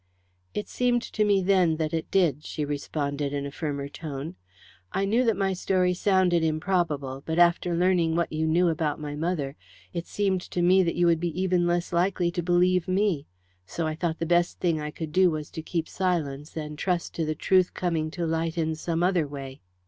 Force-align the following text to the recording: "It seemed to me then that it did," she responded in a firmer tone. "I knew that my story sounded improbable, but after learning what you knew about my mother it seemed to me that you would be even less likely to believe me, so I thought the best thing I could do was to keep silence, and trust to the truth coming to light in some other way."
"It 0.55 0.67
seemed 0.67 1.03
to 1.03 1.23
me 1.23 1.43
then 1.43 1.75
that 1.77 1.93
it 1.93 2.09
did," 2.09 2.43
she 2.43 2.65
responded 2.65 3.33
in 3.33 3.45
a 3.45 3.51
firmer 3.51 3.87
tone. 3.87 4.33
"I 4.91 5.05
knew 5.05 5.23
that 5.25 5.37
my 5.37 5.53
story 5.53 5.93
sounded 5.93 6.43
improbable, 6.43 7.21
but 7.23 7.37
after 7.37 7.75
learning 7.75 8.15
what 8.15 8.33
you 8.33 8.47
knew 8.47 8.67
about 8.67 8.99
my 8.99 9.15
mother 9.15 9.55
it 9.93 10.07
seemed 10.07 10.41
to 10.41 10.63
me 10.63 10.81
that 10.81 10.95
you 10.95 11.05
would 11.05 11.19
be 11.19 11.39
even 11.39 11.67
less 11.67 11.93
likely 11.93 12.31
to 12.31 12.41
believe 12.41 12.87
me, 12.87 13.27
so 13.67 13.85
I 13.85 13.93
thought 13.93 14.17
the 14.17 14.25
best 14.25 14.59
thing 14.59 14.81
I 14.81 14.89
could 14.89 15.11
do 15.11 15.29
was 15.29 15.51
to 15.51 15.61
keep 15.61 15.87
silence, 15.87 16.57
and 16.57 16.79
trust 16.79 17.13
to 17.13 17.23
the 17.23 17.35
truth 17.35 17.75
coming 17.75 18.09
to 18.09 18.25
light 18.25 18.57
in 18.57 18.73
some 18.73 19.03
other 19.03 19.27
way." 19.27 19.61